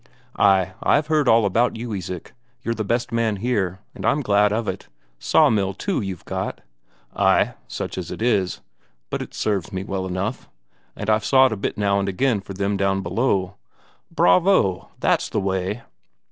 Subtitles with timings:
[0.39, 3.81] "Ay, I've heard all about you, Isak; you're the best man here.
[3.93, 4.87] And I'm glad of it.
[5.19, 6.61] Sawmill, too, you've got?"
[7.15, 8.61] "Ay, such as it is.
[9.11, 10.49] But it serves me well enough.
[10.95, 13.57] And I've sawed a bit now and again for them down below."
[14.11, 14.89] "Bravo!
[14.99, 15.83] That's the way!"